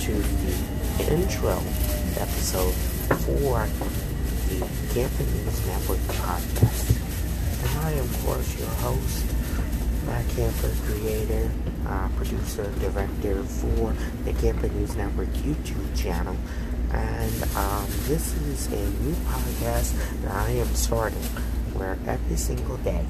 to 0.00 0.12
the 0.12 1.12
intro 1.12 1.58
episode 2.16 2.74
for 3.24 3.66
the 4.48 4.68
Kamper 4.92 5.22
News 5.22 5.66
Network 5.66 5.98
podcast. 6.18 7.00
And 7.62 7.78
I 7.80 7.92
am, 7.92 8.04
of 8.04 8.24
course, 8.24 8.58
your 8.58 8.68
host, 8.68 9.26
my 10.06 10.22
Camper, 10.34 10.72
creator, 10.84 11.50
uh, 11.86 12.08
producer, 12.16 12.70
director 12.80 13.42
for 13.44 13.94
the 14.24 14.32
Kamper 14.34 14.68
News 14.68 14.96
Network 14.96 15.28
YouTube 15.44 15.96
channel. 15.96 16.36
And 16.92 17.42
um, 17.56 17.86
this 18.08 18.34
is 18.34 18.66
a 18.72 19.02
new 19.02 19.14
podcast 19.26 19.94
that 20.22 20.32
I 20.34 20.50
am 20.50 20.74
starting 20.74 21.22
where 21.74 21.96
every 22.06 22.36
single 22.36 22.76
day 22.78 23.06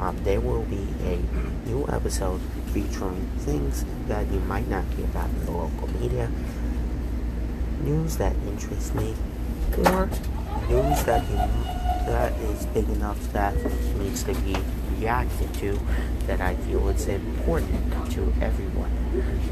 um, 0.00 0.16
there 0.24 0.40
will 0.40 0.62
be 0.64 0.86
a 1.04 1.18
new 1.66 1.86
episode 1.88 2.40
featuring 2.72 3.28
things 3.38 3.84
that 4.06 4.26
you 4.30 4.40
might 4.40 4.68
not 4.68 4.84
hear 4.96 5.04
about 5.06 5.28
in 5.30 5.44
the 5.44 5.50
local 5.50 5.88
media, 6.00 6.30
news 7.82 8.16
that 8.16 8.34
interests 8.46 8.94
me, 8.94 9.14
or 9.86 10.06
news 10.68 11.02
that 11.04 11.22
you, 11.30 11.36
that 12.06 12.32
is 12.40 12.66
big 12.66 12.88
enough 12.90 13.32
that 13.32 13.54
needs 13.98 14.22
to 14.22 14.34
be 14.34 14.56
reacted 15.00 15.52
to 15.54 15.78
that 16.26 16.40
I 16.40 16.54
feel 16.56 16.88
is 16.88 17.08
important 17.08 18.12
to 18.12 18.32
everyone. 18.40 18.92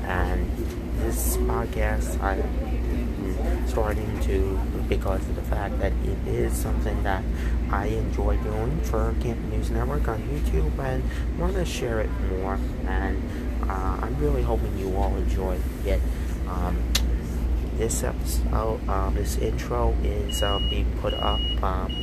And 0.05 0.51
this 0.99 1.37
podcast, 1.39 2.21
I'm 2.23 3.69
starting 3.69 4.21
to 4.21 4.59
because 4.89 5.27
of 5.29 5.37
the 5.37 5.43
fact 5.43 5.79
that 5.81 5.93
it 6.05 6.29
is 6.29 6.53
something 6.53 7.03
that 7.03 7.23
I 7.71 7.87
enjoy 7.87 8.37
doing 8.39 8.81
for 8.83 9.15
Camp 9.21 9.39
News 9.51 9.71
Network 9.71 10.09
on 10.09 10.21
YouTube 10.23 10.79
and 10.79 11.03
want 11.39 11.55
to 11.55 11.65
share 11.65 12.01
it 12.01 12.11
more. 12.31 12.59
And 12.87 13.23
uh, 13.69 13.99
I'm 14.03 14.17
really 14.19 14.43
hoping 14.43 14.77
you 14.79 14.95
all 14.97 15.15
enjoy 15.17 15.59
it. 15.85 16.01
Um, 16.47 16.77
this 17.77 18.03
episode, 18.03 18.81
uh, 18.89 19.11
this 19.11 19.39
intro 19.39 19.95
is 20.03 20.43
um, 20.43 20.69
being 20.69 20.91
put 21.01 21.15
up 21.15 21.41
um, 21.63 21.95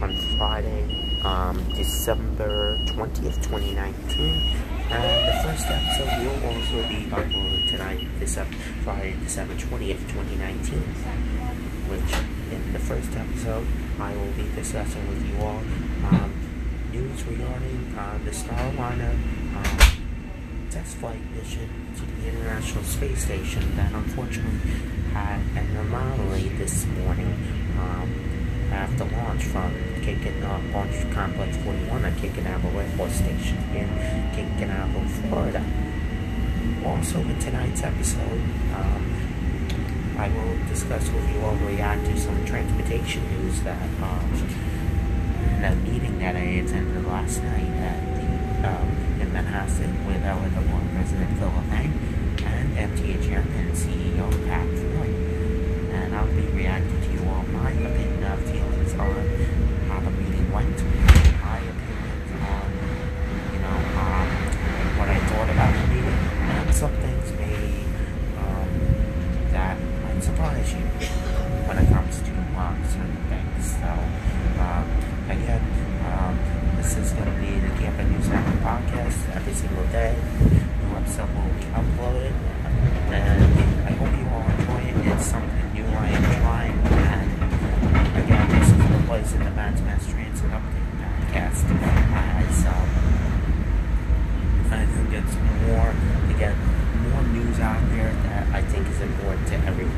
on 0.00 0.16
Friday, 0.38 1.07
um, 1.24 1.56
December 1.74 2.78
20th, 2.86 3.42
2019. 3.42 4.56
And 4.90 5.28
the 5.28 5.42
first 5.42 5.66
episode 5.68 6.24
will 6.24 6.48
also 6.48 6.88
be 6.88 7.04
uploaded 7.10 7.70
tonight, 7.70 8.06
up 8.38 8.46
Friday, 8.84 9.16
December 9.22 9.54
20th, 9.54 10.00
2019. 10.08 10.78
Which, 11.88 12.12
in 12.52 12.72
the 12.72 12.78
first 12.78 13.10
episode, 13.16 13.66
I 14.00 14.14
will 14.14 14.32
be 14.32 14.48
discussing 14.54 15.06
with 15.08 15.26
you 15.26 15.36
all 15.42 15.62
um, 16.10 16.32
news 16.92 17.22
regarding 17.24 17.94
uh, 17.98 18.18
the 18.24 18.30
Starliner 18.30 19.12
um, 19.56 19.98
test 20.70 20.96
flight 20.96 21.20
mission 21.34 21.68
to 21.96 22.02
the 22.02 22.28
International 22.28 22.84
Space 22.84 23.24
Station 23.24 23.76
that 23.76 23.92
unfortunately 23.92 24.70
had 25.12 25.40
an 25.56 25.76
anomaly 25.76 26.48
this 26.58 26.86
morning 26.86 27.34
um, 27.78 28.12
after 28.72 29.04
launch 29.04 29.44
from 29.44 29.72
uh, 30.16 30.58
Launch 30.72 31.10
Complex 31.12 31.56
41 31.58 32.04
at 32.04 32.16
Cape 32.16 32.34
Canaveral 32.34 32.80
Air 32.80 32.88
Force 32.96 33.14
Station 33.14 33.58
in 33.74 33.88
Cape 34.34 34.58
Canaveral, 34.58 35.04
Florida. 35.28 35.64
Also, 36.84 37.20
in 37.20 37.38
tonight's 37.38 37.82
episode, 37.82 38.40
um, 38.74 40.16
I 40.16 40.28
will 40.28 40.56
discuss 40.68 41.10
with 41.10 41.28
you 41.30 41.40
all 41.42 41.56
react 41.56 42.06
to 42.06 42.18
some 42.18 42.44
transportation 42.46 43.22
news 43.42 43.60
that 43.62 43.82
um, 44.02 44.32
a 45.62 45.74
meeting 45.76 46.18
that 46.20 46.36
I 46.36 46.64
attended 46.64 47.06
last 47.06 47.42
night 47.42 47.68
at 47.68 48.00
the 48.16 48.68
um, 48.68 48.88
in 49.20 49.28
Manhasset 49.30 50.06
with 50.06 50.24
our 50.24 50.40
LIRR 50.40 50.94
President 50.94 51.38
Phillip 51.38 51.72
Eng 51.72 51.92
and 52.44 52.76
MTA 52.76 53.22
Chairman 53.28 53.52
and 53.54 53.72
CEO 53.76 54.30
Pat 54.46 54.66
Foye. 54.66 55.14
And 55.92 56.14
I'll 56.14 56.26
be 56.26 56.46
reacting 56.56 57.00
to 57.02 57.12
you 57.12 57.28
all 57.28 57.42
my 57.52 57.70
opinion 57.70 58.24
of 58.24 58.40
feelings 58.50 58.94
on 58.94 59.58
how 59.88 60.00
the 60.00 60.10
meeting 60.10 60.52
went, 60.52 60.76
my 61.42 61.58
opinions 61.58 62.30
on 62.44 62.68
you 63.52 63.60
know 63.62 63.78
um, 63.98 64.28
what 64.98 65.08
I 65.08 65.18
thought 65.26 65.50
about 65.50 65.72
the 65.74 65.86
meeting, 65.94 66.20
and 66.54 66.74
some 66.74 66.92
things 67.02 67.32
maybe 67.38 67.84
um, 68.38 68.70
that 69.52 69.76
might 70.04 70.22
surprise 70.22 70.72
you 70.72 70.84
when 71.66 71.78
it 71.78 71.88
comes 71.92 72.22
to 72.22 72.32
uh, 72.58 72.74
certain 72.90 73.22
things. 73.30 73.74
So 73.78 73.90
um, 74.62 74.86
again, 75.30 75.62
um, 76.06 76.38
this 76.76 76.96
is 76.96 77.12
going 77.12 77.26
to 77.32 77.40
be 77.40 77.58
the 77.58 77.70
Kamper 77.80 78.04
News 78.04 78.28
Network 78.28 78.60
podcast 78.62 79.18
every 79.98 80.30
single 80.30 80.50
day. 80.50 80.78
New 80.82 80.96
episode 80.96 81.30
will 81.34 81.52
be 81.58 81.66
uploaded, 81.74 82.34
and 83.10 83.42
I 83.86 83.92
hope 83.98 84.12
you 84.18 84.26
all 84.30 84.46
enjoy 84.46 84.82
it. 84.88 84.94
It's 85.12 85.26
something 85.26 85.72
new 85.74 85.84
I 85.84 86.08
am 86.08 86.24
trying, 86.40 86.78
and 87.10 87.28
again, 88.24 88.46
this 88.48 88.68
is 88.68 88.78
the 88.78 89.06
place 89.06 89.32
in 89.32 89.44
the 89.44 89.50
Matt's 89.50 89.80
Mass 89.82 90.06
Transit 90.10 90.50
Update 90.50 90.88
podcast 91.28 91.64
as 92.14 92.66
um, 92.66 92.88
I 94.70 94.86
think 94.86 95.12
it's 95.12 95.36
more 95.66 95.92
to 96.28 96.34
get 96.38 96.54
more 97.10 97.22
news 97.32 97.58
out 97.60 97.80
there 97.90 98.12
that 98.12 98.48
I 98.52 98.62
think 98.62 98.88
is 98.88 99.00
important 99.00 99.46
to 99.48 99.54
everyone. 99.66 99.96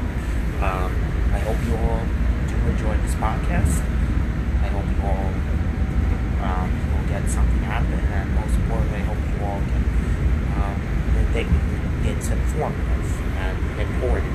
Um, 0.60 0.90
I 1.32 1.38
hope 1.38 1.56
you 1.66 1.76
all 1.76 2.04
do 2.48 2.56
enjoy 2.70 2.96
this 3.02 3.14
podcast. 3.14 3.82
I 4.62 4.68
hope 4.68 4.84
you 4.86 5.00
all 5.06 5.32
um, 6.46 6.70
will 6.92 7.08
get 7.08 7.28
something 7.30 7.64
out 7.64 7.82
of 7.82 7.92
it, 7.92 8.04
and 8.04 8.34
most 8.34 8.54
importantly, 8.54 8.98
I 8.98 9.02
hope 9.02 9.18
you 9.18 9.44
all 9.44 9.60
can 9.60 9.89
think 11.32 11.48
it's 12.02 12.28
informative 12.28 13.06
and 13.38 13.56
important. 13.80 14.34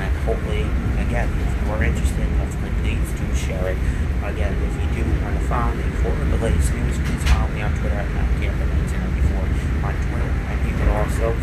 And 0.00 0.10
hopefully, 0.24 0.64
again, 0.96 1.28
if 1.28 1.50
you 1.60 1.72
are 1.72 1.84
interested, 1.84 2.24
definitely 2.40 2.72
please 2.80 3.08
do 3.20 3.26
share 3.36 3.68
it. 3.68 3.78
Again, 4.24 4.56
if 4.64 4.74
you 4.80 5.04
do 5.04 5.10
want 5.20 5.36
to 5.36 5.44
follow 5.44 5.74
me 5.74 5.84
for 6.00 6.10
the 6.10 6.38
latest 6.40 6.72
news, 6.72 6.96
please 7.04 7.22
follow 7.28 7.48
me 7.52 7.60
on 7.62 7.70
Twitter 7.76 8.00
at 8.00 8.08
MattKamper1994 8.08 9.84
on 9.84 9.94
Twitter, 10.08 10.30
and 10.48 10.58
you 10.64 10.74
can 10.78 10.88
also 10.88 11.36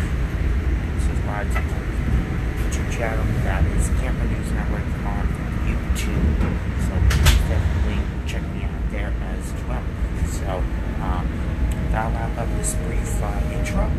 subscribe 1.06 1.46
to 1.54 1.60
my 1.60 1.80
YouTube 2.66 2.90
channel 2.90 3.24
that 3.44 3.64
is 3.76 3.88
Kamper 4.00 4.26
News 4.26 4.50
Network 4.52 4.88
on 5.06 5.24
YouTube. 5.68 6.40
So 6.82 6.92
please 7.14 7.40
definitely 7.46 8.00
check 8.26 8.42
me 8.54 8.64
out 8.64 8.90
there 8.90 9.12
as 9.38 9.52
well. 9.68 9.84
So 10.26 10.64
um, 11.04 11.28
that'll 11.92 12.12
wrap 12.12 12.38
up 12.38 12.48
this 12.58 12.74
brief 12.74 13.22
uh, 13.22 13.40
intro 13.52 13.90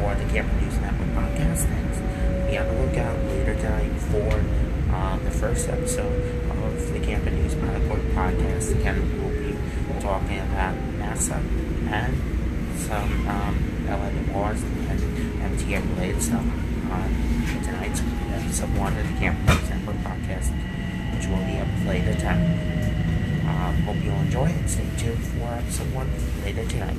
for 0.00 0.14
the 0.14 0.24
Kamper 0.32 0.54
News 0.60 0.78
Network 0.78 1.08
podcast. 1.10 1.64
And 1.64 2.50
be 2.50 2.58
on 2.58 2.66
the 2.66 2.82
lookout 2.84 3.18
later 3.24 3.54
tonight 3.54 3.92
for 4.12 4.94
uh, 4.94 5.18
the 5.18 5.30
first 5.30 5.68
episode 5.68 6.12
of 6.50 6.92
the 6.92 7.00
Kamper 7.00 7.30
News 7.30 7.54
Network 7.56 8.00
podcast. 8.12 8.72
Again, 8.78 9.00
we'll 9.20 9.30
be 9.30 9.56
talking 10.00 10.38
about 10.38 10.74
NASA 10.98 11.38
and 11.88 12.14
some 12.78 13.28
um, 13.28 13.86
LA 13.88 14.10
wars 14.32 14.62
and 14.62 15.00
MTA 15.40 15.96
related 15.96 16.22
stuff 16.22 16.44
on 16.90 17.62
tonight's 17.64 18.02
episode 18.32 18.78
one 18.78 18.96
of 18.96 19.06
the 19.06 19.14
Camper 19.18 19.54
News 19.54 19.70
Network 19.70 19.96
podcast, 19.96 20.52
which 21.14 21.26
will 21.26 21.44
be 21.46 21.58
up 21.58 21.68
later 21.86 22.14
tonight. 22.14 22.92
Um, 23.48 23.74
hope 23.82 23.96
you'll 24.04 24.14
enjoy 24.16 24.50
it. 24.50 24.68
Stay 24.68 24.86
tuned 24.98 25.24
for 25.24 25.46
episode 25.46 25.92
one 25.94 26.10
later 26.44 26.66
tonight. 26.66 26.96